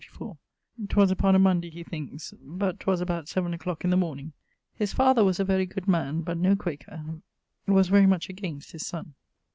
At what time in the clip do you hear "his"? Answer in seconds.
4.73-4.93, 8.71-8.83